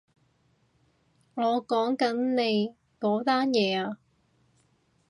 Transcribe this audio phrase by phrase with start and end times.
[1.35, 3.99] 我講緊你嗰單嘢啊